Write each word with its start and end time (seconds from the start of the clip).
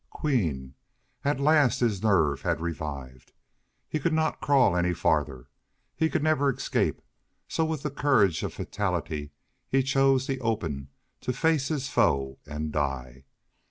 Queen! 0.09 0.73
At 1.23 1.37
the 1.37 1.43
last 1.43 1.79
his 1.79 2.01
nerve 2.01 2.41
had 2.41 2.59
revived. 2.59 3.33
He 3.87 3.99
could 3.99 4.13
not 4.13 4.41
crawl 4.41 4.75
any 4.75 4.95
farther, 4.95 5.47
he 5.95 6.09
could 6.09 6.23
never 6.23 6.51
escape, 6.51 7.03
so 7.47 7.63
with 7.65 7.83
the 7.83 7.91
courage 7.91 8.41
of 8.41 8.51
fatality 8.51 9.29
he 9.69 9.83
chose 9.83 10.25
the 10.25 10.41
open, 10.41 10.87
to 11.19 11.31
face 11.31 11.67
his 11.67 11.87
foe 11.87 12.39
and 12.47 12.71
die. 12.71 13.25